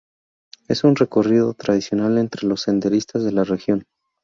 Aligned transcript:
Es 0.67 0.83
un 0.83 0.95
recorrido 0.95 1.53
tradicional 1.53 2.17
entre 2.17 2.47
los 2.47 2.63
senderistas 2.63 3.21
de 3.23 3.31
la 3.33 3.43
región. 3.43 3.85